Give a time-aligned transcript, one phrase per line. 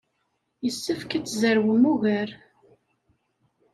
[0.63, 2.29] Yessefk ad tzerwem ugar.